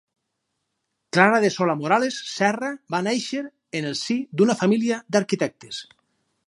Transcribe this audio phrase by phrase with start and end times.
[1.17, 3.45] Clara de Solà-Morales Serra va néixer
[3.81, 5.87] en el si d'una família d'arquitectes.